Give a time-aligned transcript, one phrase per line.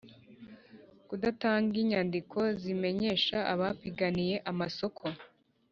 [1.07, 5.03] (kudatanga inyandiko zimenyesha abapiganiye amasoko)